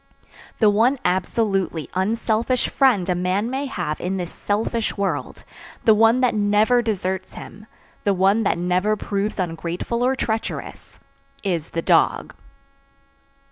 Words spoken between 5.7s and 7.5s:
the one that never deserts